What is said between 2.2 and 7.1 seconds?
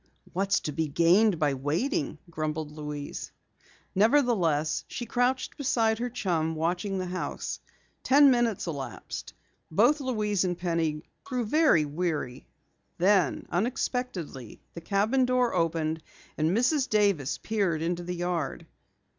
grumbled Louise. Nevertheless, she crouched beside her chum, watching the